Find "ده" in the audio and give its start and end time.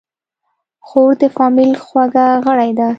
2.79-2.89